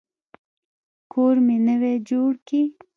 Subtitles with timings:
[1.11, 2.61] کور مي نوی جوړ کی.